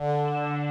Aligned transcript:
Muy 0.00 0.69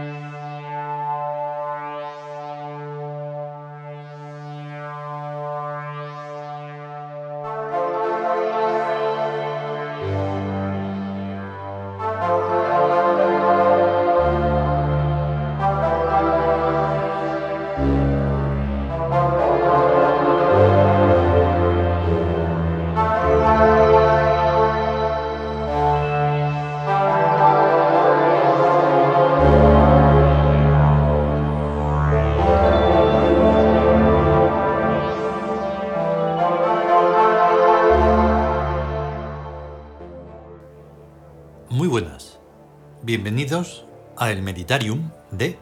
Bienvenidos 43.22 43.84
a 44.16 44.32
el 44.32 44.42
Meditarium 44.42 45.12
de... 45.32 45.60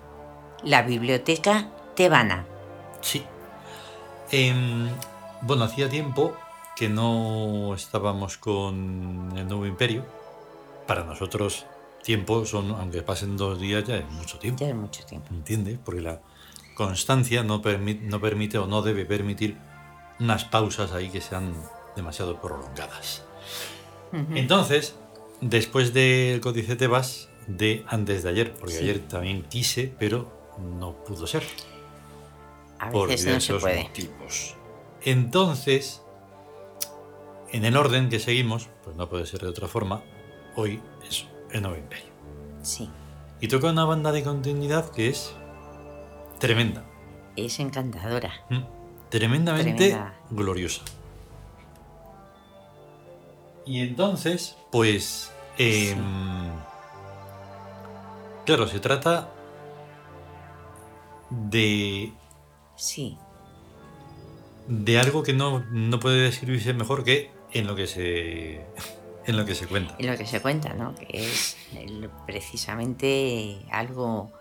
La 0.64 0.84
biblioteca 0.84 1.72
tebana. 1.96 2.46
Sí. 3.02 3.24
Em, 4.32 4.88
bueno, 5.42 5.64
hacía 5.64 5.90
tiempo 5.90 6.36
que 6.76 6.88
no 6.88 7.74
estábamos 7.74 8.38
con 8.38 9.34
el 9.36 9.48
nuevo 9.48 9.66
imperio. 9.66 10.06
Para 10.86 11.04
nosotros, 11.04 11.66
tiempo 12.04 12.46
son, 12.46 12.70
aunque 12.74 13.02
pasen 13.02 13.38
dos 13.38 13.60
días, 13.60 13.84
ya 13.86 13.96
es 13.98 14.10
mucho 14.12 14.38
tiempo. 14.38 14.64
Ya 14.64 14.70
es 14.70 14.76
mucho 14.76 15.04
tiempo. 15.08 15.30
¿Entiendes? 15.32 15.80
Porque 15.84 16.02
la 16.02 16.22
constancia 16.76 17.42
no, 17.42 17.64
permi- 17.64 18.02
no 18.02 18.22
permite 18.22 18.60
o 18.60 18.68
no 18.68 18.84
debe 18.84 19.04
permitir 19.04 19.58
unas 20.20 20.46
pausas 20.46 20.92
ahí 20.92 21.10
que 21.10 21.22
sean 21.22 21.56
demasiado 21.96 22.40
prolongadas. 22.40 23.24
Entonces, 24.36 24.96
después 25.42 25.92
del 25.96 26.40
Códice 26.40 26.76
Tebas 26.76 27.30
de 27.48 27.84
antes 27.88 28.24
de 28.24 28.30
ayer, 28.30 28.54
porque 28.54 28.74
Sí. 28.76 28.84
ayer 28.84 29.00
también 29.08 29.44
quise, 29.44 29.94
pero 30.00 30.32
no 30.80 30.94
pudo 31.04 31.26
ser. 31.28 31.44
A 32.80 32.90
por 32.92 33.08
veces 33.10 33.26
no 33.34 33.40
se 33.42 33.54
diversos 33.54 33.62
puede. 33.64 33.84
motivos. 33.84 34.56
Entonces, 35.04 36.02
en 37.52 37.66
el 37.66 37.78
orden 37.78 38.10
que 38.10 38.20
seguimos, 38.20 38.68
pues 38.84 38.96
no 38.96 39.08
puede 39.10 39.26
ser 39.26 39.40
de 39.42 39.48
otra 39.48 39.68
forma, 39.68 40.04
hoy 40.56 40.82
es 41.10 41.26
el 41.52 41.62
Nuevo 41.62 41.78
Imperio. 41.78 42.06
Sí. 42.62 42.90
Y 43.40 43.48
toca 43.48 43.70
una 43.72 43.86
banda 43.86 44.12
de 44.12 44.24
continuidad 44.24 44.90
que 44.92 45.08
es 45.10 45.34
tremenda, 46.40 46.84
Es 47.36 47.60
encantadora. 47.60 48.34
¿m? 48.50 48.66
tremendamente 49.10 49.90
Tremenda. 49.92 50.20
gloriosa. 50.32 50.82
Y 53.66 53.82
entonces, 53.82 54.56
pues, 54.72 55.32
em, 55.58 55.98
claro, 58.48 58.68
se 58.68 58.80
trata 58.80 59.30
de 61.30 62.12
Sí. 62.76 63.18
de 64.68 65.00
algo 65.00 65.24
que 65.24 65.34
no, 65.34 65.64
no 65.72 66.00
puede 66.00 66.22
describirse 66.24 66.74
mejor 66.74 67.04
que 67.04 67.32
en 67.54 67.68
lo 67.68 67.76
que 67.76 67.88
se 67.88 68.66
en 69.26 69.36
lo 69.36 69.46
que 69.46 69.56
se 69.56 69.68
cuenta. 69.68 69.94
Es 70.00 70.06
lo 70.06 70.16
que 70.18 70.26
se 70.26 70.42
cuenta, 70.42 70.74
¿no? 70.74 70.96
Que 70.96 71.08
es 71.12 71.58
el- 71.76 72.10
precisamente 72.26 73.60
algo 73.72 74.32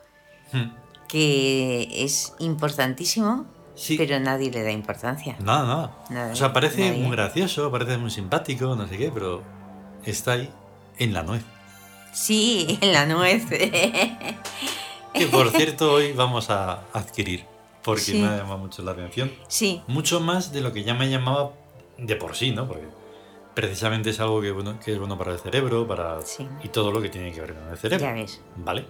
Hmm. 0.52 0.70
que 1.08 2.04
es 2.04 2.34
importantísimo, 2.38 3.46
Sí. 3.74 3.96
pero 3.98 4.20
nadie 4.20 4.50
le 4.52 4.62
da 4.62 4.70
importancia. 4.70 5.36
Nada, 5.40 5.92
nada. 6.08 6.32
O 6.32 6.36
sea, 6.36 6.52
parece 6.52 6.88
nadie. 6.90 7.02
muy 7.02 7.10
gracioso, 7.16 7.70
parece 7.72 7.98
muy 7.98 8.10
simpático, 8.10 8.76
no 8.76 8.86
sé 8.86 8.96
qué, 8.96 9.10
pero 9.12 9.42
está 10.04 10.32
ahí 10.32 10.48
en 10.98 11.12
la 11.12 11.22
nuez. 11.24 11.42
Sí, 12.16 12.78
en 12.80 12.92
la 12.94 13.04
nuez. 13.04 13.44
Que 13.46 15.26
por 15.30 15.50
cierto 15.56 15.92
hoy 15.92 16.12
vamos 16.12 16.48
a 16.48 16.84
adquirir, 16.94 17.44
porque 17.84 18.00
Sí. 18.00 18.18
me 18.20 18.26
ha 18.28 18.36
llamado 18.38 18.56
mucho 18.58 18.82
la 18.82 18.92
atención. 18.92 19.30
sí, 19.48 19.82
Mucho 19.86 20.20
más 20.20 20.50
de 20.50 20.62
lo 20.62 20.72
que 20.72 20.82
ya 20.82 20.94
me 20.94 21.10
llamaba 21.10 21.52
de 21.98 22.16
por 22.16 22.34
sí, 22.34 22.52
¿no? 22.52 22.66
Porque 22.66 22.86
precisamente 23.54 24.10
es 24.10 24.20
algo 24.20 24.40
que, 24.40 24.50
bueno, 24.50 24.78
que 24.80 24.92
es 24.94 24.98
bueno 24.98 25.18
para 25.18 25.32
el 25.32 25.38
cerebro, 25.38 25.86
para 25.86 26.22
Sí. 26.22 26.48
y 26.64 26.68
todo 26.68 26.90
lo 26.90 27.02
que 27.02 27.10
tiene 27.10 27.32
que 27.32 27.40
ver 27.42 27.54
con 27.54 27.68
el 27.68 27.76
cerebro. 27.76 28.06
ya 28.06 28.12
ves. 28.14 28.40
¿Vale? 28.56 28.86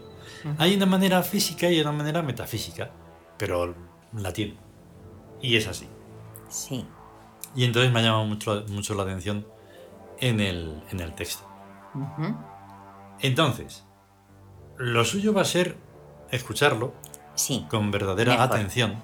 Hay 0.58 0.76
una 0.76 0.86
manera 0.86 1.20
física 1.24 1.68
y 1.68 1.80
una 1.80 1.90
manera 1.92 2.22
metafísica, 2.22 2.90
pero 3.38 3.74
la 4.12 4.32
tiene. 4.32 4.54
Y 5.42 5.56
es 5.56 5.66
así. 5.66 5.88
Sí. 6.48 6.86
Y 7.56 7.64
entonces 7.64 7.90
me 7.92 7.98
ha 7.98 8.02
llamado 8.04 8.24
mucho, 8.24 8.64
mucho 8.68 8.94
la 8.94 9.02
atención 9.02 9.44
en 10.20 10.38
el, 10.40 10.80
en 10.92 11.00
el 11.00 11.12
texto. 11.14 11.44
Ujú. 11.94 12.36
Entonces, 13.20 13.84
lo 14.78 15.04
suyo 15.04 15.32
va 15.32 15.42
a 15.42 15.46
ser 15.46 15.76
escucharlo 16.30 16.92
Sí. 17.34 17.66
con 17.70 17.90
verdadera 17.90 18.32
Mejor. 18.32 18.46
atención, 18.46 19.02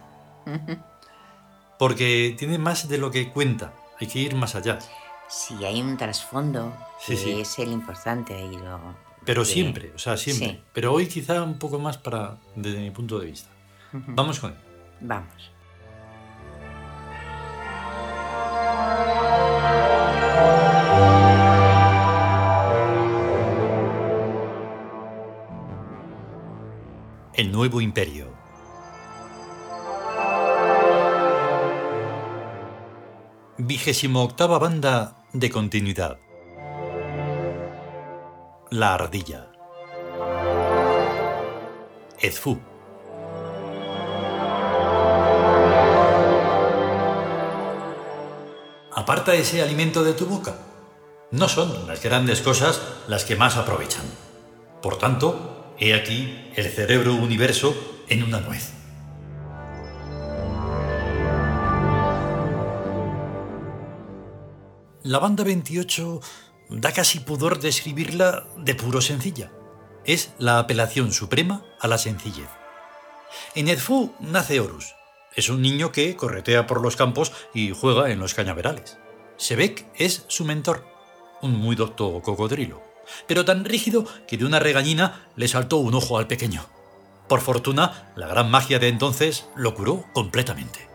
porque 1.79 2.35
tiene 2.39 2.59
más 2.59 2.89
de 2.89 2.99
lo 2.99 3.11
que 3.11 3.31
cuenta. 3.31 3.73
Hay 4.01 4.07
que 4.07 4.19
ir 4.21 4.35
más 4.35 4.55
allá. 4.55 4.79
Sí, 5.29 5.65
hay 5.65 5.81
un 5.81 5.97
trasfondo 5.97 6.75
Sí, 6.99 7.13
que 7.13 7.17
sí. 7.19 7.41
es 7.41 7.59
el 7.59 7.73
importante 7.73 8.39
y 8.45 8.57
lo. 8.57 8.81
Pero 9.25 9.43
que- 9.43 9.49
siempre, 9.49 9.93
o 9.95 9.99
sea, 9.99 10.17
siempre. 10.17 10.49
Sí. 10.49 10.63
Pero 10.73 10.93
hoy 10.93 11.07
quizá 11.07 11.43
un 11.43 11.59
poco 11.59 11.79
más 11.79 11.97
para 11.99 12.37
desde 12.57 12.81
mi 12.81 12.91
punto 12.91 13.19
de 13.19 13.27
vista. 13.27 13.49
Vamos 13.93 14.41
con 14.41 14.51
él. 14.53 14.59
Vamos. 15.01 15.51
El 27.35 27.51
nuevo 27.51 27.81
imperio. 27.81 28.27
Vigésimo 33.57 34.23
octava 34.23 34.59
banda 34.59 35.25
de 35.33 35.49
continuidad. 35.49 36.19
La 38.69 38.93
ardilla. 38.93 39.51
Ezfu. 42.21 42.61
Aparta 48.95 49.35
ese 49.35 49.63
alimento 49.63 50.05
de 50.05 50.13
tu 50.13 50.27
boca. 50.27 50.55
No 51.31 51.49
son 51.49 51.87
las 51.87 52.03
grandes 52.03 52.43
cosas 52.43 52.83
las 53.09 53.25
que 53.25 53.37
más 53.37 53.57
aprovechan. 53.57 54.05
Por 54.83 54.99
tanto, 54.99 55.52
he 55.83 55.95
aquí 55.95 56.33
el 56.55 56.67
cerebro 56.71 57.17
universo 57.17 57.75
en 58.09 58.23
una 58.23 58.39
nuez. 58.39 58.71
La 65.03 65.19
banda 65.19 65.43
28 65.43 66.21
da 66.71 66.93
casi 66.93 67.19
pudor 67.19 67.59
describirla 67.59 68.47
de 68.59 68.77
puro 68.77 69.01
sencilla. 69.01 69.51
Es 70.05 70.33
la 70.39 70.61
apelación 70.61 71.13
suprema 71.13 71.65
a 71.81 71.89
la 71.89 71.99
sencillez. 71.99 72.49
En 73.57 73.67
Edfu 73.67 74.15
nace 74.21 74.61
Horus. 74.61 74.95
Es 75.35 75.49
un 75.49 75.63
niño 75.63 75.91
que 75.91 76.15
corretea 76.15 76.69
por 76.69 76.81
los 76.81 76.95
campos 76.95 77.33
y 77.55 77.73
juega 77.73 78.13
en 78.13 78.21
los 78.21 78.35
cañaverales. 78.35 78.99
Sebek 79.37 79.89
es 79.97 80.27
su 80.29 80.45
mentor, 80.45 80.87
un 81.41 81.57
muy 81.57 81.75
docto 81.75 82.23
cocodrilo, 82.23 82.92
pero 83.27 83.45
tan 83.45 83.65
rígido 83.65 84.07
que 84.27 84.37
de 84.37 84.45
una 84.45 84.59
regañina 84.59 85.27
le 85.37 85.49
saltó 85.49 85.79
un 85.79 85.95
ojo 85.95 86.19
al 86.19 86.27
pequeño. 86.27 86.67
Por 87.29 87.41
fortuna, 87.41 88.13
la 88.17 88.27
gran 88.27 88.51
magia 88.51 88.79
de 88.79 88.89
entonces 88.89 89.47
lo 89.57 89.75
curó 89.75 90.05
completamente. 90.13 90.89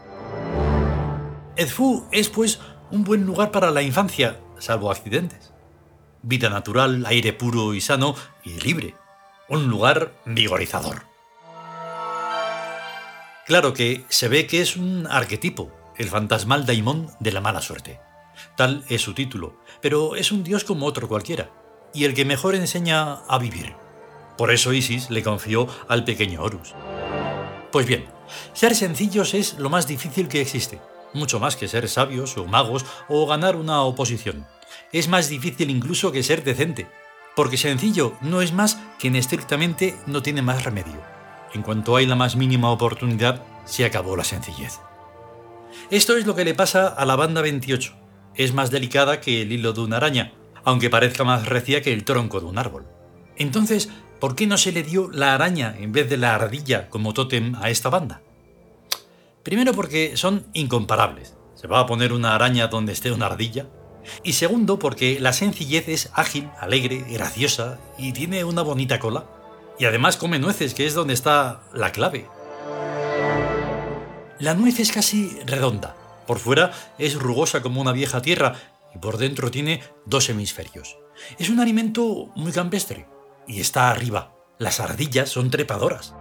Edfu 1.55 2.07
es, 2.11 2.29
pues, 2.29 2.59
un 2.91 3.03
buen 3.03 3.25
lugar 3.25 3.51
para 3.51 3.71
la 3.71 3.81
infancia, 3.81 4.39
salvo 4.59 4.91
accidentes. 4.91 5.51
Vida 6.21 6.49
natural, 6.49 7.05
aire 7.07 7.33
puro 7.33 7.73
y 7.73 7.81
sano 7.81 8.15
y 8.43 8.59
libre. 8.59 8.95
Un 9.49 9.67
lugar 9.67 10.13
vigorizador. 10.25 11.03
Claro 13.47 13.73
que 13.73 14.05
se 14.09 14.27
ve 14.27 14.45
que 14.45 14.61
es 14.61 14.75
un 14.75 15.07
arquetipo, 15.07 15.71
el 15.95 16.09
fantasmal 16.09 16.65
daimón 16.65 17.09
de 17.19 17.31
la 17.31 17.41
mala 17.41 17.61
suerte. 17.61 17.99
Tal 18.55 18.83
es 18.89 19.01
su 19.01 19.13
título, 19.13 19.59
pero 19.81 20.15
es 20.15 20.31
un 20.31 20.43
dios 20.43 20.63
como 20.63 20.85
otro 20.85 21.07
cualquiera, 21.07 21.49
y 21.93 22.05
el 22.05 22.13
que 22.13 22.25
mejor 22.25 22.55
enseña 22.55 23.13
a 23.27 23.37
vivir. 23.37 23.75
Por 24.37 24.51
eso 24.51 24.73
Isis 24.73 25.09
le 25.09 25.23
confió 25.23 25.67
al 25.87 26.03
pequeño 26.03 26.43
Horus. 26.43 26.73
Pues 27.71 27.85
bien, 27.85 28.05
ser 28.53 28.75
sencillos 28.75 29.33
es 29.33 29.57
lo 29.57 29.69
más 29.69 29.87
difícil 29.87 30.27
que 30.27 30.41
existe, 30.41 30.79
mucho 31.13 31.39
más 31.39 31.55
que 31.55 31.67
ser 31.67 31.89
sabios 31.89 32.37
o 32.37 32.45
magos 32.45 32.85
o 33.07 33.25
ganar 33.25 33.55
una 33.55 33.81
oposición. 33.81 34.45
Es 34.91 35.07
más 35.07 35.29
difícil 35.29 35.69
incluso 35.69 36.11
que 36.11 36.23
ser 36.23 36.43
decente. 36.43 36.87
Porque 37.35 37.57
sencillo 37.57 38.13
no 38.21 38.41
es 38.41 38.51
más 38.51 38.79
quien 38.99 39.15
estrictamente 39.15 39.95
no 40.07 40.23
tiene 40.23 40.41
más 40.41 40.63
remedio. 40.63 41.01
En 41.53 41.61
cuanto 41.61 41.95
hay 41.95 42.05
la 42.05 42.15
más 42.15 42.35
mínima 42.35 42.71
oportunidad, 42.71 43.43
se 43.65 43.85
acabó 43.85 44.15
la 44.15 44.23
sencillez. 44.23 44.79
Esto 45.91 46.17
es 46.17 46.25
lo 46.25 46.35
que 46.35 46.45
le 46.45 46.55
pasa 46.55 46.87
a 46.87 47.05
la 47.05 47.15
banda 47.15 47.41
28. 47.41 47.93
Es 48.35 48.53
más 48.53 48.71
delicada 48.71 49.21
que 49.21 49.41
el 49.41 49.51
hilo 49.51 49.73
de 49.73 49.81
una 49.81 49.97
araña, 49.97 50.33
aunque 50.67 50.89
parezca 50.89 51.23
más 51.23 51.45
recia 51.45 51.81
que 51.81 51.93
el 51.93 52.03
tronco 52.03 52.41
de 52.41 52.45
un 52.45 52.57
árbol. 52.57 52.85
Entonces, 53.37 53.87
¿por 54.19 54.35
qué 54.35 54.47
no 54.47 54.57
se 54.57 54.73
le 54.73 54.83
dio 54.83 55.09
la 55.13 55.33
araña 55.33 55.73
en 55.79 55.93
vez 55.93 56.09
de 56.09 56.17
la 56.17 56.35
ardilla 56.35 56.89
como 56.89 57.13
tótem 57.13 57.55
a 57.55 57.69
esta 57.69 57.89
banda? 57.89 58.21
Primero 59.43 59.71
porque 59.71 60.17
son 60.17 60.45
incomparables. 60.51 61.37
Se 61.55 61.67
va 61.67 61.79
a 61.79 61.85
poner 61.85 62.11
una 62.11 62.35
araña 62.35 62.67
donde 62.67 62.91
esté 62.91 63.13
una 63.13 63.27
ardilla. 63.27 63.69
Y 64.23 64.33
segundo 64.33 64.77
porque 64.77 65.21
la 65.21 65.31
sencillez 65.31 65.87
es 65.87 66.09
ágil, 66.13 66.49
alegre, 66.59 67.05
graciosa 67.09 67.79
y 67.97 68.11
tiene 68.11 68.43
una 68.43 68.61
bonita 68.61 68.99
cola. 68.99 69.23
Y 69.79 69.85
además 69.85 70.17
come 70.17 70.37
nueces, 70.37 70.73
que 70.73 70.85
es 70.85 70.93
donde 70.93 71.13
está 71.13 71.61
la 71.73 71.93
clave. 71.93 72.27
La 74.37 74.53
nuez 74.53 74.81
es 74.81 74.91
casi 74.91 75.39
redonda. 75.45 75.95
Por 76.27 76.39
fuera 76.39 76.73
es 76.97 77.15
rugosa 77.15 77.61
como 77.61 77.79
una 77.79 77.93
vieja 77.93 78.21
tierra 78.21 78.55
por 78.99 79.17
dentro 79.17 79.51
tiene 79.51 79.81
dos 80.05 80.29
hemisferios. 80.29 80.97
Es 81.37 81.49
un 81.49 81.59
alimento 81.59 82.31
muy 82.35 82.51
campestre 82.51 83.07
y 83.47 83.59
está 83.59 83.89
arriba. 83.89 84.33
Las 84.59 84.79
ardillas 84.79 85.29
son 85.29 85.49
trepadoras. 85.49 86.15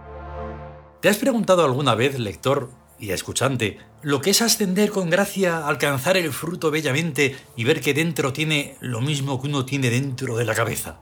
¿Te 1.01 1.09
has 1.09 1.17
preguntado 1.17 1.63
alguna 1.63 1.95
vez, 1.95 2.19
lector 2.19 2.71
y 2.99 3.11
escuchante, 3.11 3.77
lo 4.01 4.21
que 4.21 4.31
es 4.31 4.41
ascender 4.41 4.89
con 4.89 5.09
gracia, 5.09 5.67
alcanzar 5.67 6.17
el 6.17 6.31
fruto 6.33 6.71
bellamente 6.71 7.35
y 7.55 7.63
ver 7.63 7.81
que 7.81 7.93
dentro 7.93 8.33
tiene 8.33 8.77
lo 8.79 9.01
mismo 9.01 9.41
que 9.41 9.47
uno 9.47 9.65
tiene 9.65 9.89
dentro 9.89 10.35
de 10.37 10.45
la 10.45 10.55
cabeza? 10.55 11.01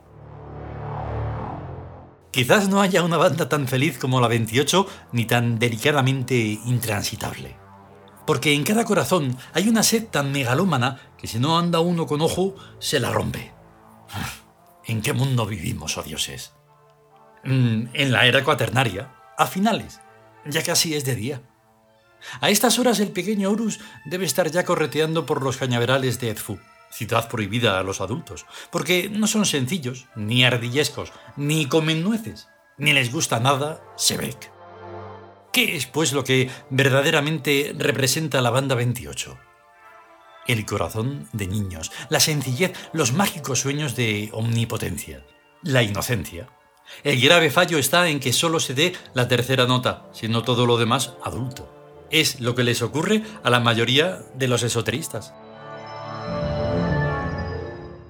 Quizás 2.31 2.67
no 2.67 2.81
haya 2.81 3.03
una 3.03 3.15
banda 3.15 3.47
tan 3.47 3.65
feliz 3.65 3.97
como 3.97 4.19
la 4.19 4.27
28 4.27 4.87
ni 5.13 5.23
tan 5.23 5.57
delicadamente 5.57 6.35
intransitable. 6.35 7.64
Porque 8.25 8.53
en 8.53 8.63
cada 8.63 8.85
corazón 8.85 9.37
hay 9.53 9.69
una 9.69 9.83
sed 9.83 10.05
tan 10.05 10.31
megalómana 10.31 10.99
que 11.17 11.27
si 11.27 11.39
no 11.39 11.57
anda 11.57 11.79
uno 11.79 12.07
con 12.07 12.21
ojo, 12.21 12.55
se 12.79 12.99
la 12.99 13.11
rompe. 13.11 13.53
¿En 14.85 15.01
qué 15.01 15.13
mundo 15.13 15.45
vivimos, 15.45 15.97
oh 15.97 16.03
dioses? 16.03 16.53
Mm, 17.43 17.87
en 17.93 18.11
la 18.11 18.25
era 18.25 18.43
cuaternaria, 18.43 19.13
a 19.37 19.45
finales. 19.45 20.01
Ya 20.45 20.63
casi 20.63 20.95
es 20.95 21.05
de 21.05 21.15
día. 21.15 21.41
A 22.41 22.49
estas 22.49 22.79
horas 22.79 22.99
el 22.99 23.11
pequeño 23.11 23.51
Horus 23.51 23.79
debe 24.05 24.25
estar 24.25 24.49
ya 24.49 24.65
correteando 24.65 25.25
por 25.25 25.43
los 25.43 25.57
cañaverales 25.57 26.19
de 26.19 26.31
Edfu, 26.31 26.59
ciudad 26.91 27.29
prohibida 27.29 27.79
a 27.79 27.83
los 27.83 28.01
adultos, 28.01 28.45
porque 28.71 29.09
no 29.09 29.27
son 29.27 29.45
sencillos, 29.45 30.07
ni 30.15 30.43
ardillescos, 30.43 31.11
ni 31.35 31.67
comen 31.67 32.03
nueces, 32.03 32.47
ni 32.77 32.93
les 32.93 33.11
gusta 33.11 33.39
nada 33.39 33.81
Sebek. 33.95 34.54
¿Qué 35.55 35.77
es, 35.77 35.85
pues, 35.85 36.11
lo 36.11 36.25
que 36.25 36.49
verdaderamente 36.69 37.73
representa 37.77 38.41
la 38.41 38.49
banda 38.49 38.75
28? 38.75 39.37
El 40.47 40.65
corazón 40.65 41.29
de 41.31 41.47
niños, 41.47 41.93
la 42.09 42.19
sencillez, 42.19 42.73
los 42.91 43.13
mágicos 43.13 43.61
sueños 43.61 43.95
de 43.95 44.31
omnipotencia, 44.33 45.25
la 45.63 45.81
inocencia. 45.81 46.49
El 47.05 47.21
grave 47.21 47.51
fallo 47.51 47.77
está 47.77 48.09
en 48.09 48.19
que 48.19 48.33
solo 48.33 48.59
se 48.59 48.73
dé 48.73 48.97
la 49.13 49.29
tercera 49.29 49.65
nota, 49.65 50.09
siendo 50.11 50.43
todo 50.43 50.65
lo 50.65 50.75
demás 50.75 51.13
adulto. 51.23 51.73
Es 52.11 52.41
lo 52.41 52.53
que 52.53 52.65
les 52.65 52.81
ocurre 52.81 53.23
a 53.41 53.49
la 53.49 53.61
mayoría 53.61 54.23
de 54.33 54.49
los 54.49 54.61
esoteristas. 54.61 55.33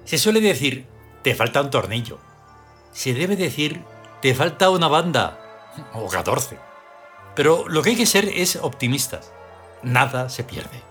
Se 0.04 0.18
suele 0.18 0.40
decir, 0.40 0.88
te 1.22 1.36
falta 1.36 1.62
un 1.62 1.70
tornillo. 1.70 2.18
Se 2.90 3.14
debe 3.14 3.36
decir, 3.36 3.84
te 4.20 4.34
falta 4.34 4.68
una 4.68 4.88
banda. 4.88 5.38
O 5.94 6.08
14. 6.08 6.66
Pero 7.36 7.68
lo 7.68 7.82
que 7.82 7.90
hay 7.90 7.96
que 7.96 8.06
ser 8.06 8.24
es 8.24 8.56
optimistas. 8.56 9.32
Nada 9.82 10.28
se 10.28 10.42
pierde. 10.42 10.82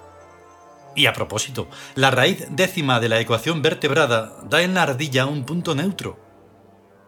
Y 0.95 1.07
a 1.07 1.13
propósito, 1.13 1.67
la 1.95 2.11
raíz 2.11 2.47
décima 2.51 3.01
de 3.01 3.09
la 3.09 3.19
ecuación 3.19 3.61
vertebrada 3.61 4.31
da 4.43 4.61
en 4.61 4.75
la 4.75 4.83
ardilla 4.83 5.25
un 5.25 5.43
punto 5.43 5.75
neutro. 5.75 6.17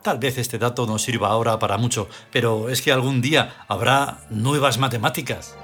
Tal 0.04 0.20
vez 0.20 0.38
este 0.38 0.58
dato 0.58 0.86
no 0.86 1.00
sirva 1.00 1.30
ahora 1.30 1.58
para 1.60 1.78
mucho, 1.78 2.10
pero 2.32 2.70
es 2.70 2.82
que 2.82 2.92
algún 2.92 3.22
día 3.22 3.66
habrá 3.68 4.20
nuevas 4.30 4.78
matemáticas. 4.78 5.56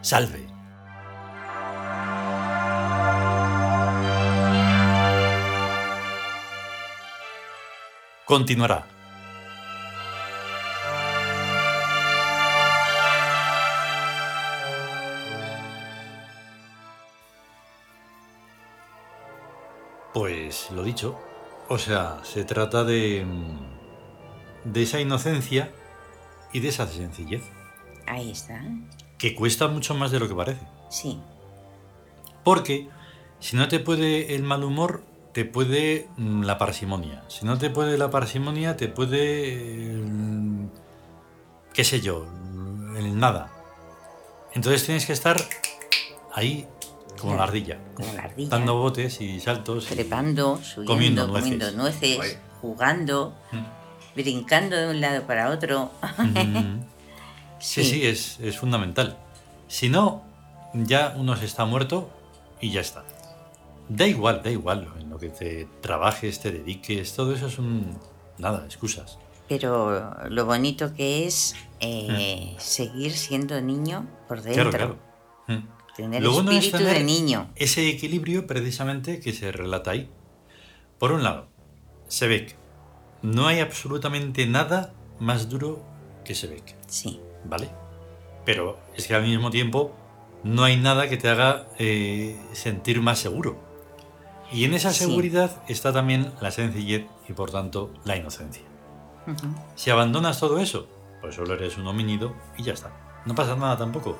Salve. 0.00 0.46
Continuará. 8.24 8.93
Pues 20.44 20.70
lo 20.72 20.82
dicho, 20.82 21.18
o 21.70 21.78
sea, 21.78 22.20
se 22.22 22.44
trata 22.44 22.84
de 22.84 23.24
de 24.64 24.82
esa 24.82 25.00
inocencia 25.00 25.72
y 26.52 26.60
de 26.60 26.68
esa 26.68 26.86
sencillez. 26.86 27.42
Ahí 28.06 28.30
está. 28.30 28.62
Que 29.16 29.34
cuesta 29.34 29.68
mucho 29.68 29.94
más 29.94 30.10
de 30.10 30.20
lo 30.20 30.28
que 30.28 30.34
parece. 30.34 30.60
Sí. 30.90 31.18
Porque 32.42 32.90
si 33.40 33.56
no 33.56 33.68
te 33.68 33.80
puede 33.80 34.34
el 34.34 34.42
mal 34.42 34.64
humor, 34.64 35.02
te 35.32 35.46
puede 35.46 36.10
mm, 36.18 36.42
la 36.42 36.58
parsimonia. 36.58 37.24
Si 37.28 37.46
no 37.46 37.56
te 37.56 37.70
puede 37.70 37.96
la 37.96 38.10
parsimonia, 38.10 38.76
te 38.76 38.88
puede. 38.88 40.02
mm, 40.04 40.68
qué 41.72 41.84
sé 41.84 42.02
yo, 42.02 42.26
mm, 42.26 42.96
el 42.98 43.18
nada. 43.18 43.50
Entonces 44.52 44.84
tienes 44.84 45.06
que 45.06 45.14
estar 45.14 45.38
ahí 46.34 46.68
como 47.24 47.36
la 47.36 47.42
ardilla. 47.44 47.78
Como 47.94 48.12
la 48.12 48.22
ardilla. 48.22 48.48
Dando 48.50 48.74
botes 48.78 49.20
y 49.20 49.40
saltos. 49.40 49.90
y- 49.90 49.94
Trepando, 49.94 50.56
subiendo, 50.62 50.92
Comiendo 50.92 51.26
comiendo 51.32 51.70
nueces. 51.72 51.76
nueces, 51.76 52.16
Guay. 52.16 52.32
jugando, 52.60 53.34
Mm. 53.52 54.14
brincando 54.14 54.76
de 54.76 54.90
un 54.90 55.00
lado 55.00 55.22
para 55.26 55.50
otro. 55.50 55.90
Mm. 56.18 56.80
Sí, 57.60 57.82
sí, 57.84 58.06
es, 58.06 58.38
es 58.40 58.58
fundamental. 58.58 59.16
Si 59.68 59.88
no, 59.88 60.22
ya 60.74 61.14
uno 61.16 61.34
se 61.36 61.46
está 61.46 61.64
muerto 61.64 62.10
y 62.60 62.70
ya 62.70 62.80
está. 62.82 63.04
Da 63.88 64.06
igual, 64.06 64.42
da 64.42 64.50
igual 64.50 64.88
en 65.00 65.08
lo 65.10 65.18
que 65.18 65.28
te 65.30 65.66
trabajes, 65.80 66.40
te 66.40 66.50
dediques, 66.52 67.14
todo 67.14 67.34
eso 67.34 67.48
son 67.50 67.98
nada, 68.38 68.64
excusas. 68.66 69.18
Pero 69.48 70.10
lo 70.28 70.46
bonito 70.46 70.94
que 70.94 71.26
es 71.26 71.54
eh, 71.80 72.54
seguir 72.58 73.12
siendo 73.12 73.60
niño 73.60 74.06
por 74.28 74.42
dentro. 74.42 74.64
Mm. 74.66 74.70
Claro, 74.70 74.96
claro. 75.46 75.62
Tener 75.96 76.22
Lo 76.22 76.32
bueno 76.32 76.50
es 76.50 76.56
espíritu 76.58 76.78
tener 76.78 76.94
de 76.98 77.04
niño. 77.04 77.50
Ese 77.56 77.88
equilibrio 77.88 78.46
precisamente 78.46 79.20
que 79.20 79.32
se 79.32 79.52
relata 79.52 79.92
ahí. 79.92 80.10
Por 80.98 81.12
un 81.12 81.22
lado, 81.22 81.48
Sebek. 82.08 82.56
No 83.22 83.46
hay 83.46 83.60
absolutamente 83.60 84.46
nada 84.46 84.92
más 85.20 85.48
duro 85.48 85.82
que 86.24 86.34
Sebek. 86.34 86.74
Sí. 86.86 87.20
¿vale? 87.44 87.68
Pero 88.44 88.78
es 88.96 89.06
que 89.06 89.14
al 89.14 89.22
mismo 89.22 89.50
tiempo 89.50 89.94
no 90.42 90.64
hay 90.64 90.76
nada 90.76 91.08
que 91.08 91.16
te 91.16 91.28
haga 91.28 91.66
eh, 91.78 92.38
sentir 92.52 93.00
más 93.00 93.18
seguro. 93.18 93.58
Y 94.52 94.64
en 94.64 94.74
esa 94.74 94.92
Sí. 94.92 95.04
seguridad 95.04 95.62
está 95.68 95.92
también 95.92 96.32
la 96.40 96.50
sencillez 96.50 97.06
y 97.28 97.32
por 97.32 97.50
tanto 97.50 97.92
la 98.04 98.16
inocencia. 98.16 98.62
Ujú. 99.26 99.54
Si 99.74 99.90
abandonas 99.90 100.38
todo 100.40 100.58
eso, 100.58 100.86
pues 101.20 101.34
solo 101.34 101.54
eres 101.54 101.76
un 101.78 101.86
homínido 101.86 102.34
y 102.58 102.62
ya 102.62 102.72
está. 102.74 102.92
No 103.24 103.34
pasa 103.34 103.56
nada 103.56 103.76
tampoco. 103.78 104.18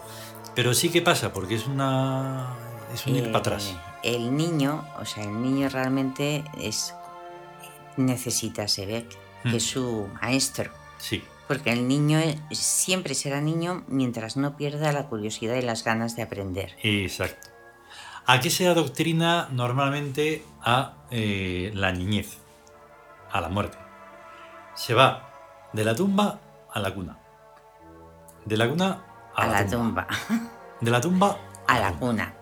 Pero 0.54 0.74
sí 0.74 0.90
que 0.90 1.02
pasa 1.02 1.32
porque 1.32 1.54
es 1.56 1.66
una... 1.66 2.54
es 2.92 3.06
un 3.06 3.16
ir 3.16 3.24
Eh, 3.24 3.26
para 3.28 3.38
atrás. 3.38 3.74
El 4.02 4.36
niño, 4.36 4.84
o 5.00 5.04
sea, 5.04 5.24
el 5.24 5.42
niño 5.42 5.68
realmente 5.68 6.44
es 6.58 6.94
necesita 7.96 8.68
Sebek, 8.68 9.08
que 9.42 9.48
Mm. 9.50 9.54
es 9.54 9.66
su 9.70 10.08
maestro. 10.20 10.70
Sí, 10.98 11.22
Porque 11.46 11.70
el 11.72 11.86
niño 11.86 12.18
es- 12.18 12.58
siempre 12.58 13.14
será 13.14 13.40
niño 13.40 13.84
mientras 13.88 14.36
no 14.38 14.56
pierda 14.56 14.92
la 14.92 15.08
curiosidad 15.08 15.56
y 15.56 15.62
las 15.62 15.84
ganas 15.84 16.16
de 16.16 16.22
aprender. 16.22 16.74
exacto. 16.82 17.50
¿A 18.26 18.40
qué 18.40 18.48
se 18.48 18.66
adoctrina 18.66 19.48
normalmente 19.52 20.42
a 20.62 20.94
eh, 21.10 21.70
la 21.74 21.92
niñez? 21.92 22.38
A 23.30 23.42
la 23.42 23.50
muerte. 23.50 23.76
Se 24.74 24.94
va 24.94 25.28
de 25.74 25.84
la 25.84 25.94
tumba 25.94 26.40
a 26.72 26.80
la 26.80 26.94
cuna. 26.94 27.18
De 28.46 28.56
la 28.56 28.66
cuna 28.70 29.04
a, 29.36 29.42
A 29.42 29.46
la 29.46 29.66
tumba. 29.66 30.06
De 30.80 30.90
la 30.90 31.00
tumba 31.00 31.38
A 31.66 31.78
la 31.78 31.92
cuna. 31.92 32.34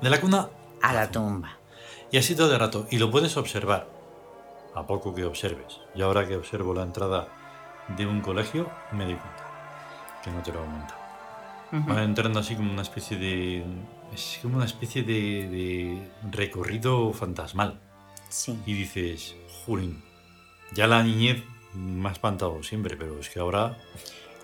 De 0.00 0.10
la 0.10 0.20
cuna 0.20 0.48
A 0.82 0.92
la 0.92 1.10
tumba. 1.10 1.56
Y 2.10 2.18
así 2.18 2.34
todo 2.34 2.52
el 2.52 2.60
rato. 2.60 2.86
Y 2.90 2.98
lo 2.98 3.10
puedes 3.10 3.36
observar. 3.36 3.88
A 4.74 4.86
poco 4.86 5.14
que 5.14 5.24
observes. 5.24 5.80
Y 5.94 6.02
ahora 6.02 6.26
que 6.26 6.36
observo 6.36 6.74
la 6.74 6.82
entrada 6.82 7.28
de 7.96 8.06
un 8.06 8.20
colegio, 8.20 8.68
me 8.92 9.04
doy 9.04 9.14
cuenta 9.14 9.44
que 10.22 10.30
no 10.30 10.42
te 10.42 10.52
lo 10.52 10.60
aumenta. 10.60 10.96
Ujú. 11.72 11.92
Va 11.92 12.02
entrando 12.02 12.40
así 12.40 12.56
como 12.56 12.72
una 12.72 12.82
especie 12.82 13.16
de. 13.16 13.64
Es 14.12 14.38
como 14.42 14.56
una 14.56 14.64
especie 14.64 15.02
de, 15.02 15.48
de 15.48 16.08
recorrido 16.30 17.12
fantasmal. 17.12 17.80
Sí. 18.28 18.58
y 18.66 18.74
dices, 18.74 19.36
Jurín, 19.64 20.02
ya 20.72 20.88
la 20.88 21.04
niñez 21.04 21.44
me 21.72 22.08
ha 22.08 22.12
espantado 22.12 22.62
siempre, 22.64 22.96
pero 22.96 23.18
es 23.20 23.28
que 23.30 23.38
ahora, 23.38 23.76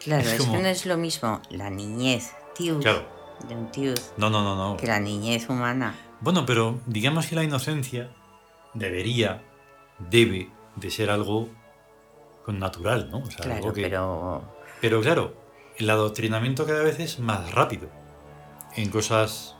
Claro, 0.02 0.28
Es 0.28 0.38
como- 0.40 0.52
que 0.54 0.62
no 0.62 0.68
es 0.68 0.86
lo 0.86 0.96
mismo 0.96 1.40
la 1.50 1.70
niñez 1.70 2.32
claro, 2.80 3.06
de 3.48 3.54
un 3.54 3.70
tiud 3.70 3.98
no, 4.18 4.28
no, 4.30 4.42
no, 4.42 4.54
no. 4.56 4.76
que 4.76 4.86
la 4.86 5.00
niñez 5.00 5.48
humana. 5.48 5.94
Bueno, 6.20 6.44
pero 6.44 6.80
digamos 6.86 7.26
que 7.26 7.34
la 7.36 7.42
inocencia 7.44 8.10
debería, 8.74 9.42
debe 10.10 10.50
de 10.76 10.90
ser 10.90 11.10
algo 11.10 11.48
con 12.44 12.58
natural, 12.58 13.08
¿no? 13.10 13.18
O 13.18 13.30
sea, 13.30 13.44
algo 13.46 13.58
Claro, 13.60 13.72
que- 13.74 13.82
pero 13.82 14.42
Pero 14.80 15.00
claro, 15.00 15.34
el 15.78 15.88
adoctrinamiento 15.90 16.66
cada 16.66 16.82
vez 16.82 16.98
es 17.00 17.18
más 17.18 17.52
rápido 17.52 17.88
en 18.76 18.90
cosas 18.90 19.54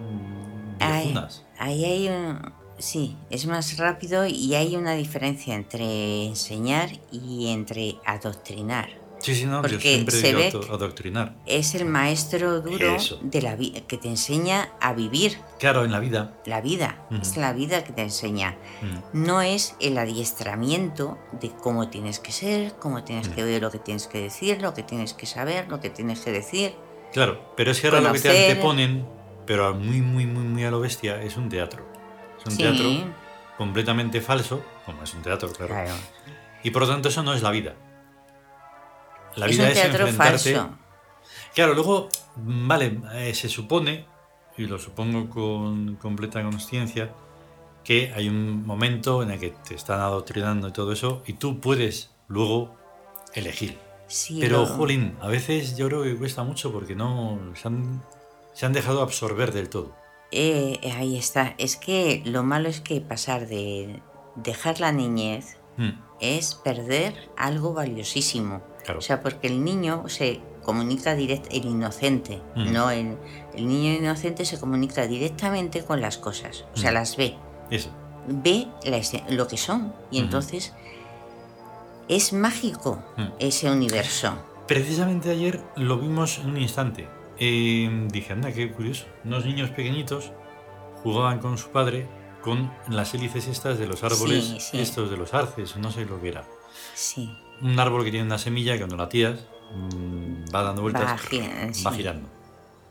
mm, 0.00 0.78
viejunas. 0.78 1.44
ahí 1.58 1.84
hay 1.84 2.08
un... 2.08 2.52
Sí, 2.78 3.16
es 3.30 3.46
más 3.46 3.76
rápido 3.76 4.24
y 4.26 4.54
hay 4.54 4.76
una 4.76 4.92
diferencia 4.94 5.54
entre 5.56 6.26
enseñar 6.26 6.90
y 7.10 7.48
entre 7.48 7.96
adoctrinar. 8.06 8.88
Sí, 9.20 9.34
sí, 9.34 9.46
no, 9.46 9.56
yo 9.56 9.62
porque 9.62 9.78
siempre 9.80 10.14
se 10.14 10.32
digo 10.34 10.60
adoctrinar. 10.72 11.34
Es 11.44 11.74
el 11.74 11.84
maestro 11.86 12.60
duro 12.60 12.94
Eso. 12.94 13.18
de 13.22 13.42
la 13.42 13.56
vida 13.56 13.80
que 13.88 13.98
te 13.98 14.06
enseña 14.08 14.70
a 14.80 14.92
vivir 14.92 15.38
Claro, 15.58 15.84
en 15.84 15.90
la 15.90 15.98
vida. 15.98 16.34
la 16.46 16.60
vida. 16.60 17.04
Es 17.20 17.36
la 17.36 17.52
vida 17.52 17.82
que 17.82 17.92
te 17.92 18.02
enseña. 18.02 18.56
No 19.12 19.42
es 19.42 19.74
el 19.80 19.98
adiestramiento 19.98 21.18
de 21.40 21.50
cómo 21.50 21.88
tienes 21.88 22.20
que 22.20 22.30
ser, 22.32 22.74
cómo 22.78 23.02
tienes 23.04 23.28
que 23.28 23.42
ver, 23.42 23.60
lo 23.62 23.70
que 23.70 23.78
tienes 23.78 24.06
que 24.06 24.20
decir, 24.20 24.62
lo 24.62 24.72
que 24.74 24.82
tienes 24.84 25.14
que 25.14 25.26
saber, 25.26 25.66
lo 25.68 25.80
que 25.80 25.90
tienes 25.90 26.20
que 26.20 26.30
decir. 26.30 26.74
Claro, 27.12 27.52
pero 27.56 27.70
es 27.72 27.80
que 27.80 27.88
ahora 27.88 28.00
lo 28.00 28.12
que 28.12 28.20
te 28.20 28.48
anteponen, 28.48 29.04
pero 29.46 29.74
muy, 29.74 30.00
muy, 30.00 30.26
muy, 30.26 30.44
muy 30.44 30.64
a 30.64 30.70
lo 30.70 30.78
bestia, 30.80 31.20
es 31.22 31.36
un 31.36 31.48
teatro. 31.48 31.84
Es 32.38 32.44
un 32.46 32.52
Sí. 32.52 32.58
teatro 32.58 32.88
completamente 33.56 34.20
falso, 34.20 34.62
como 34.86 35.02
es 35.02 35.12
un 35.14 35.22
teatro, 35.22 35.50
claro. 35.52 35.74
Claro. 35.74 35.94
Y 36.62 36.70
por 36.70 36.82
lo 36.82 36.88
tanto 36.88 37.08
eso 37.08 37.22
no 37.22 37.34
es 37.34 37.42
la 37.42 37.50
vida. 37.50 37.74
La 39.38 39.46
es 39.46 39.52
vida 39.56 39.64
un 39.64 39.68
es, 39.70 39.74
teatro 39.74 40.06
enfrentarte. 40.06 40.54
falso. 40.54 40.78
Claro, 41.54 41.74
luego, 41.74 42.08
vale, 42.36 43.00
eh, 43.14 43.34
se 43.34 43.48
supone, 43.48 44.06
y 44.56 44.66
lo 44.66 44.78
supongo 44.78 45.28
con 45.30 45.96
completa 45.96 46.42
conciencia, 46.42 47.12
que 47.84 48.12
hay 48.14 48.28
un 48.28 48.66
momento 48.66 49.22
en 49.22 49.30
el 49.30 49.40
que 49.40 49.50
te 49.66 49.74
están 49.74 50.00
adoctrinando 50.00 50.68
y 50.68 50.72
todo 50.72 50.92
eso, 50.92 51.22
y 51.26 51.34
tú 51.34 51.60
puedes 51.60 52.10
luego 52.28 52.74
elegir. 53.34 53.78
Sí, 54.08 54.38
Pero, 54.40 54.60
lo- 54.60 54.66
jolín, 54.66 55.16
a 55.20 55.28
veces 55.28 55.76
yo 55.76 55.86
creo 55.88 56.02
que 56.02 56.16
cuesta 56.16 56.42
mucho 56.42 56.72
porque 56.72 56.94
no 56.94 57.38
se 57.54 57.68
han, 57.68 58.02
se 58.54 58.66
han 58.66 58.72
dejado 58.72 59.02
absorber 59.02 59.52
del 59.52 59.68
todo. 59.68 59.94
eh, 60.30 60.78
ahí 60.96 61.16
está. 61.16 61.54
Es 61.58 61.76
que 61.76 62.22
lo 62.26 62.42
malo 62.42 62.68
es 62.68 62.80
que 62.80 63.00
pasar 63.00 63.46
de 63.48 64.02
dejar 64.36 64.80
la 64.80 64.92
niñez 64.92 65.56
Mm, 65.78 65.90
es 66.20 66.54
perder 66.56 67.30
algo 67.36 67.72
valiosísimo. 67.72 68.62
Claro. 68.88 68.98
O 68.98 69.02
sea, 69.02 69.20
porque 69.22 69.46
el 69.48 69.62
niño 69.64 70.08
se 70.08 70.40
comunica 70.64 71.14
directo, 71.14 71.48
el 71.52 71.64
inocente, 71.64 72.40
Mm. 72.56 72.72
no 72.72 72.90
el, 72.90 73.16
el 73.54 73.66
niño 73.68 73.92
inocente 73.94 74.44
se 74.44 74.58
comunica 74.58 75.06
directamente 75.06 75.84
con 75.84 76.00
las 76.00 76.18
cosas, 76.18 76.64
o 76.74 76.76
sea, 76.76 76.90
Mm. 76.90 76.94
las 76.94 77.16
ve, 77.16 77.36
Eso. 77.70 77.90
ve 78.26 78.66
la 78.84 79.00
lo 79.30 79.46
que 79.48 79.56
son 79.56 79.94
y 80.10 80.18
entonces 80.20 80.74
es 82.08 82.32
mágico 82.32 83.02
Mm. 83.16 83.26
ese 83.38 83.70
universo. 83.70 84.34
Precisamente 84.66 85.30
ayer 85.30 85.62
lo 85.76 85.98
vimos 85.98 86.38
en 86.38 86.50
un 86.50 86.56
instante. 86.58 87.08
Eh, 87.38 88.08
dije, 88.10 88.32
anda, 88.32 88.52
qué 88.52 88.72
curioso. 88.72 89.06
Unos 89.24 89.44
niños 89.46 89.70
pequeñitos 89.70 90.32
jugaban 91.02 91.38
con 91.38 91.56
su 91.56 91.68
padre 91.70 92.08
con 92.42 92.70
las 92.88 93.14
hélices 93.14 93.46
estas 93.48 93.78
de 93.78 93.86
los 93.86 94.02
árboles, 94.04 94.44
Sí, 94.44 94.60
sí. 94.60 94.80
estos 94.80 95.10
de 95.10 95.16
los 95.16 95.34
arces, 95.34 95.76
no 95.76 95.90
sé 95.90 96.04
lo 96.04 96.20
que 96.20 96.28
era. 96.28 96.44
Sí, 96.94 97.30
Un 97.60 97.78
árbol 97.80 98.04
que 98.04 98.10
tiene 98.10 98.26
una 98.26 98.38
semilla 98.38 98.72
que 98.74 98.78
cuando 98.78 98.96
la 98.96 99.08
tiras 99.08 99.40
mm, 99.74 100.54
va 100.54 100.62
dando 100.62 100.82
vueltas, 100.82 101.04
Va 101.04 101.18
sí. 101.72 101.84
va 101.84 101.92
girando. 101.92 102.28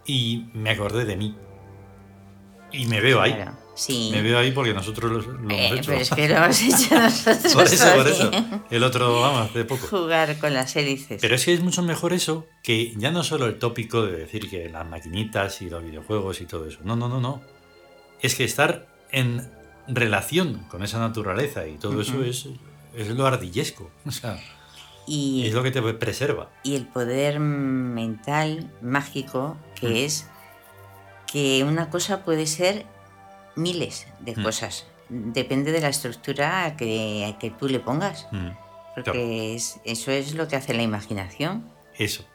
Y 0.06 0.46
me 0.54 0.72
acordé 0.72 1.06
de 1.06 1.16
mí. 1.18 1.36
Y 2.72 2.86
me 2.86 3.00
veo 3.00 3.22
ahí. 3.22 3.34
claro, 3.34 3.54
sí. 3.76 4.10
Me 4.12 4.22
veo 4.22 4.38
ahí 4.40 4.52
porque 4.52 4.74
nosotros 4.74 5.10
lo, 5.26 5.32
lo 5.34 5.50
Eh, 5.52 5.68
hemos 5.68 5.80
hecho. 5.80 5.88
pero 5.90 6.02
es 6.02 6.10
que 6.10 6.28
lo 6.28 6.36
hemos 6.36 6.62
hecho 6.62 6.96
nosotros. 7.00 7.54
por 7.54 7.64
eso, 7.66 7.96
por 7.96 8.08
eso. 8.08 8.32
El 8.70 8.84
otro, 8.84 9.22
vamos, 9.22 9.50
hace 9.50 9.64
poco. 9.64 9.88
Jugar 9.88 10.38
con 10.38 10.54
las 10.54 10.76
hélices. 10.76 11.20
Pero 11.22 11.36
es 11.36 11.46
que 11.46 11.54
es 11.54 11.62
mucho 11.62 11.82
mejor 11.82 12.12
eso 12.14 12.46
que 12.64 12.94
ya 12.98 13.10
no 13.12 13.24
solo 13.24 13.46
el 13.46 13.58
tópico 13.58 14.06
de 14.06 14.18
decir 14.18 14.50
que 14.50 14.68
las 14.70 14.86
maquinitas 14.86 15.62
y 15.62 15.70
los 15.70 15.82
videojuegos 15.84 16.42
y 16.42 16.46
todo 16.46 16.68
eso. 16.68 16.80
No, 16.84 16.96
no, 16.98 17.08
no, 17.08 17.22
no. 17.22 17.42
Es 18.22 18.36
que 18.36 18.44
estar 18.44 18.88
en 19.12 19.50
relación 19.88 20.66
con 20.70 20.84
esa 20.84 21.00
naturaleza 21.00 21.66
y 21.68 21.78
todo 21.78 22.02
eso 22.02 22.14
Ujú. 22.16 22.24
es, 22.24 22.48
es 22.96 23.08
lo 23.10 23.26
ardillesco. 23.26 23.90
O 24.06 24.12
sea, 24.12 24.38
y, 25.08 25.48
es 25.48 25.54
lo 25.54 25.64
que 25.64 25.72
te 25.72 25.82
preserva. 25.94 26.50
y 26.64 26.76
el 26.76 26.86
poder 26.86 27.40
mental 27.40 28.70
mágico 28.82 29.58
que 29.76 29.88
Mm. 29.90 29.96
es 29.96 30.28
que 31.32 31.64
una 31.64 31.90
cosa 31.90 32.24
puede 32.24 32.46
ser 32.48 32.86
miles 33.56 34.08
de 34.20 34.36
Mm. 34.36 34.44
cosas. 34.44 34.86
Depende 35.10 35.72
de 35.72 35.80
la 35.82 35.90
estructura 35.90 36.76
que, 36.78 37.36
que 37.40 37.50
tú 37.52 37.68
le 37.68 37.80
pongas. 37.80 38.28
Mm, 38.32 38.50
Porque 38.96 39.12
Claro. 39.12 39.20
es- 39.30 39.80
eso 39.86 40.10
es 40.12 40.34
lo 40.34 40.48
que 40.48 40.56
hace 40.56 40.74
la 40.74 40.82
imaginación. 40.82 41.70
Eso. 42.00 42.26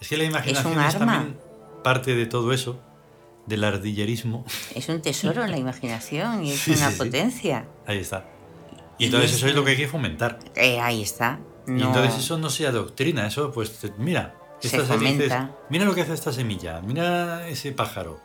Es 0.00 0.08
que 0.08 0.16
la 0.16 0.24
imaginación 0.24 0.72
un 0.72 0.80
es, 0.82 0.94
arma. 0.94 1.12
también 1.16 1.38
parte 1.84 2.14
de 2.14 2.24
todo 2.24 2.52
eso, 2.54 2.80
del 3.46 3.62
ardillerismo. 3.62 4.44
Es 4.74 4.88
un 4.88 5.02
tesoro 5.02 5.46
la 5.46 5.58
imaginación 5.58 6.44
y 6.44 6.50
es 6.52 6.60
Sí, 6.60 6.70
una 6.72 6.86
sí, 6.88 6.92
sí. 6.92 6.98
potencia. 6.98 7.66
Ahí 7.86 7.98
está. 7.98 8.24
Y 8.98 9.02
Y 9.04 9.06
entonces 9.06 9.32
es- 9.32 9.36
eso 9.36 9.48
es 9.48 9.54
lo 9.54 9.64
que 9.64 9.72
hay 9.72 9.76
que 9.76 9.86
fomentar. 9.88 10.38
Eh, 10.56 10.80
ahí 10.80 11.02
está. 11.02 11.38
Y 11.66 11.82
entonces 11.82 12.16
eso 12.18 12.38
no 12.38 12.50
se 12.50 12.66
adoctrina, 12.66 13.26
eso 13.26 13.50
pues 13.52 13.78
mira, 13.98 14.34
Se 14.60 14.80
fomenta. 14.80 15.50
mira 15.70 15.84
lo 15.84 15.94
que 15.94 16.02
hace 16.02 16.14
esta 16.14 16.32
semilla, 16.32 16.80
mira 16.80 17.46
ese 17.48 17.72
pájaro 17.72 18.20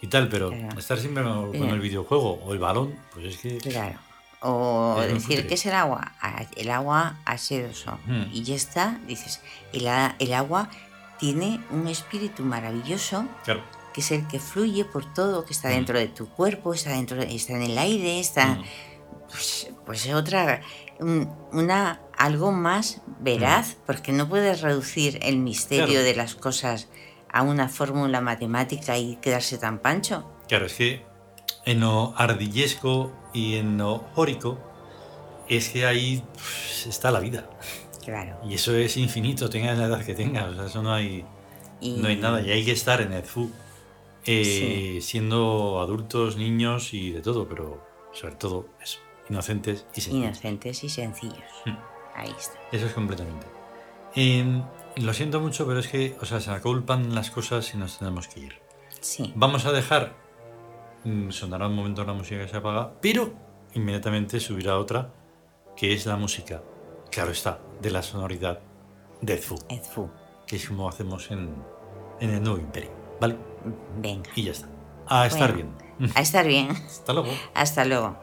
y 0.00 0.06
tal, 0.08 0.28
pero 0.28 0.50
Claro. 0.50 0.78
estar 0.78 0.98
siempre 0.98 1.22
con, 1.24 1.54
el 1.54 1.80
videojuego 1.80 2.40
o 2.44 2.52
el 2.52 2.58
balón, 2.58 2.94
pues 3.12 3.26
es 3.26 3.36
que 3.38 3.58
Claro. 3.58 3.98
O 4.40 5.00
decir 5.00 5.46
que 5.48 5.54
es 5.54 5.64
el 5.66 5.72
agua, 5.74 6.12
Ah, 6.20 6.44
el 6.56 6.70
agua 6.70 7.16
H2O. 7.24 7.98
Mm. 8.06 8.24
Y 8.32 8.42
ya 8.42 8.54
está, 8.54 9.00
dices, 9.06 9.40
el, 9.72 9.88
agua 10.34 10.68
tiene 11.18 11.60
un 11.70 11.88
espíritu 11.88 12.42
maravilloso 12.42 13.24
claro, 13.44 13.62
que 13.94 14.02
es 14.02 14.10
el 14.12 14.28
que 14.28 14.38
fluye 14.38 14.84
por 14.84 15.12
todo, 15.14 15.44
que 15.46 15.52
está 15.54 15.68
Mm. 15.68 15.72
dentro 15.72 15.98
de 15.98 16.08
tu 16.08 16.28
cuerpo, 16.28 16.74
está 16.74 16.90
dentro, 16.90 17.16
de- 17.16 17.34
está 17.34 17.54
en 17.54 17.62
el 17.62 17.78
aire, 17.78 18.20
está, 18.20 18.46
mm, 18.46 18.64
pues, 19.30 19.68
pues 19.86 20.06
otra, 20.12 20.60
una 21.00 22.00
algo 22.16 22.52
más 22.52 23.02
veraz, 23.20 23.76
porque 23.86 24.12
no 24.12 24.28
puedes 24.28 24.62
reducir 24.62 25.18
el 25.22 25.38
misterio. 25.38 25.86
Claro. 25.86 26.02
de 26.02 26.14
las 26.14 26.34
cosas 26.34 26.88
a 27.30 27.42
una 27.42 27.68
fórmula 27.68 28.20
matemática 28.20 28.96
y 28.96 29.16
quedarse 29.16 29.58
tan 29.58 29.78
pancho. 29.80 30.24
claro, 30.48 30.66
es 30.66 30.74
que 30.74 31.04
en 31.64 31.80
lo 31.80 32.14
ardillesco 32.16 33.12
y 33.34 33.56
en 33.56 33.76
lo 33.76 33.98
jórico 34.14 34.58
es 35.48 35.68
que 35.68 35.84
ahí 35.86 36.24
pues, 36.32 36.86
está 36.86 37.10
la 37.10 37.20
vida 37.20 37.48
Claro. 38.04 38.38
y 38.48 38.54
eso 38.54 38.74
es 38.74 38.96
infinito, 38.96 39.50
tengas 39.50 39.76
la 39.76 39.86
edad 39.86 40.04
que 40.04 40.14
tengas, 40.14 40.48
o 40.48 40.54
sea, 40.54 40.66
eso 40.66 40.82
no 40.82 40.94
hay, 40.94 41.24
Y, 41.80 41.98
no 41.98 42.08
hay 42.08 42.16
nada 42.16 42.40
y 42.40 42.50
hay 42.50 42.64
que 42.64 42.72
estar 42.72 43.00
en 43.00 43.12
el 43.12 43.22
FU 43.22 43.50
eh, 44.24 44.98
siendo 45.02 45.80
adultos, 45.80 46.36
niños 46.36 46.94
y 46.94 47.10
de 47.10 47.20
todo, 47.20 47.46
pero 47.48 47.84
sobre 48.12 48.36
todo 48.36 48.68
eso, 48.82 48.98
inocentes 49.28 49.86
y 49.94 50.00
sencillos. 50.00 50.24
Inocentes 50.26 50.84
y 50.84 50.88
sencillos. 50.88 51.44
Mm. 51.64 51.76
Ahí 52.14 52.34
está. 52.38 52.58
Eso 52.72 52.86
es 52.86 52.92
completamente. 52.92 53.46
Eh, 54.14 54.62
lo 54.96 55.12
siento 55.12 55.40
mucho, 55.40 55.66
pero 55.66 55.80
es 55.80 55.88
que, 55.88 56.16
o 56.20 56.24
sea, 56.24 56.40
se 56.40 56.50
aculpan 56.50 57.14
las 57.14 57.30
cosas 57.30 57.74
y 57.74 57.76
nos 57.76 57.98
tenemos 57.98 58.28
que 58.28 58.40
ir. 58.40 58.54
Sí. 59.00 59.32
Vamos 59.36 59.66
a 59.66 59.72
dejar, 59.72 60.14
mm, 61.04 61.30
sonará 61.30 61.66
un 61.68 61.74
momento 61.74 62.04
la 62.04 62.14
música 62.14 62.40
que 62.40 62.48
se 62.48 62.56
apaga, 62.56 62.92
pero 63.02 63.34
inmediatamente 63.74 64.40
subirá 64.40 64.78
otra, 64.78 65.12
que 65.76 65.92
es 65.92 66.06
la 66.06 66.16
música, 66.16 66.62
claro 67.10 67.30
está, 67.32 67.60
de 67.82 67.90
la 67.90 68.02
sonoridad 68.02 68.60
de 69.20 69.36
Fu, 69.36 69.58
Edfu. 69.68 70.08
que 70.46 70.56
es 70.56 70.66
como 70.66 70.88
hacemos 70.88 71.30
en, 71.30 71.54
en 72.20 72.30
el 72.30 72.42
nuevo 72.42 72.58
imperio, 72.58 72.90
¿vale? 73.20 73.36
Venga. 73.98 74.30
Y 74.34 74.44
ya 74.44 74.52
está. 74.52 74.68
A 75.08 75.26
estar 75.26 75.52
Bueno. 75.52 75.74
bien. 75.98 76.12
A 76.16 76.20
estar 76.20 76.46
bien. 76.46 76.70
Hasta 76.86 77.12
luego. 77.12 77.28
Hasta 77.54 77.84
luego. 77.84 78.16